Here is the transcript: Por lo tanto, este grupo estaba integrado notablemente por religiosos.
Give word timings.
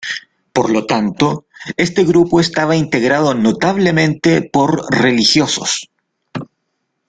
Por 0.55 0.71
lo 0.71 0.87
tanto, 0.87 1.45
este 1.77 2.03
grupo 2.05 2.39
estaba 2.39 2.75
integrado 2.75 3.35
notablemente 3.35 4.41
por 4.41 4.83
religiosos. 4.91 5.91